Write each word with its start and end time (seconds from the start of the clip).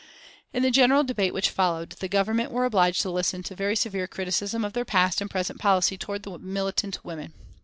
In 0.51 0.63
the 0.63 0.71
general 0.71 1.03
debate 1.03 1.31
which 1.31 1.51
followed 1.51 1.91
the 1.91 2.07
Government 2.07 2.49
were 2.49 2.65
obliged 2.65 3.03
to 3.03 3.11
listen 3.11 3.43
to 3.43 3.55
very 3.55 3.75
severe 3.75 4.07
criticisms 4.07 4.65
of 4.65 4.73
their 4.73 4.83
past 4.83 5.21
and 5.21 5.29
present 5.29 5.59
policy 5.59 5.95
towards 5.95 6.23
the 6.23 6.39
militant 6.39 7.05
women. 7.05 7.33